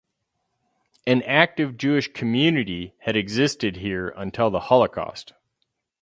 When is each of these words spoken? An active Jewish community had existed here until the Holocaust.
An 1.05 1.21
active 1.21 1.77
Jewish 1.77 2.11
community 2.11 2.95
had 3.01 3.15
existed 3.15 3.75
here 3.75 4.11
until 4.17 4.49
the 4.49 4.61
Holocaust. 4.61 5.33